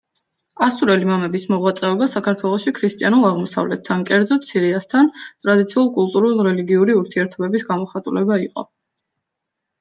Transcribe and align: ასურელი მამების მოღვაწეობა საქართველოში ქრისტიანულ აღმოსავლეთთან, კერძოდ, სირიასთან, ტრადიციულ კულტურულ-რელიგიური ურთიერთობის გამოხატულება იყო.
ასურელი 0.67 1.09
მამების 1.09 1.43
მოღვაწეობა 1.51 2.07
საქართველოში 2.13 2.73
ქრისტიანულ 2.79 3.27
აღმოსავლეთთან, 3.29 4.01
კერძოდ, 4.11 4.49
სირიასთან, 4.53 5.13
ტრადიციულ 5.45 5.93
კულტურულ-რელიგიური 6.01 6.99
ურთიერთობის 7.05 7.69
გამოხატულება 7.71 8.43
იყო. 8.49 8.67